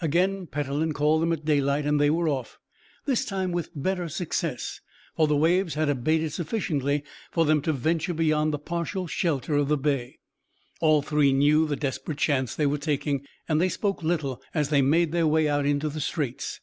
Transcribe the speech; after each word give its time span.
Again 0.00 0.48
Petellin 0.48 0.92
called 0.92 1.22
them 1.22 1.32
at 1.32 1.44
daylight, 1.44 1.86
and 1.86 2.00
they 2.00 2.10
were 2.10 2.28
off; 2.28 2.58
this 3.04 3.24
time 3.24 3.52
with 3.52 3.70
better 3.72 4.08
success, 4.08 4.80
for 5.16 5.28
the 5.28 5.36
waves 5.36 5.74
had 5.74 5.88
abated 5.88 6.32
sufficiently 6.32 7.04
for 7.30 7.44
them 7.44 7.62
to 7.62 7.72
venture 7.72 8.12
beyond 8.12 8.52
the 8.52 8.58
partial 8.58 9.06
shelter 9.06 9.54
of 9.54 9.68
the 9.68 9.76
bay. 9.78 10.18
All 10.80 11.02
three 11.02 11.32
knew 11.32 11.68
the 11.68 11.76
desperate 11.76 12.18
chance 12.18 12.52
they 12.56 12.66
were 12.66 12.78
taking, 12.78 13.24
and 13.48 13.60
they 13.60 13.68
spoke 13.68 14.02
little 14.02 14.42
as 14.52 14.70
they 14.70 14.82
made 14.82 15.12
their 15.12 15.28
way 15.28 15.48
out 15.48 15.64
into 15.64 15.88
the 15.88 16.00
Straits. 16.00 16.60